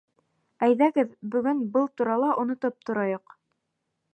Әйҙәгеҙ, 0.67 1.11
бөгөн 1.35 1.61
был 1.75 1.85
турала 2.01 2.33
онотоп 2.45 2.81
торайыҡ. 2.89 3.37